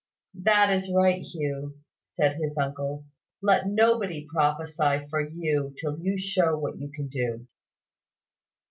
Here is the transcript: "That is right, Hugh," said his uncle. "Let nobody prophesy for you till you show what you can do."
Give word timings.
"That 0.41 0.73
is 0.73 0.91
right, 0.91 1.21
Hugh," 1.21 1.77
said 2.01 2.37
his 2.37 2.57
uncle. 2.57 3.05
"Let 3.43 3.67
nobody 3.67 4.25
prophesy 4.27 5.05
for 5.11 5.21
you 5.29 5.75
till 5.79 5.99
you 5.99 6.17
show 6.17 6.57
what 6.57 6.79
you 6.79 6.89
can 6.89 7.07
do." 7.07 7.45